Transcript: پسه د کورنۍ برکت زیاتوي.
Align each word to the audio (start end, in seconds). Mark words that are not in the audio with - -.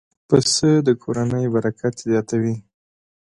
پسه 0.27 0.71
د 0.87 0.89
کورنۍ 1.03 1.45
برکت 1.55 1.93
زیاتوي. 2.07 2.55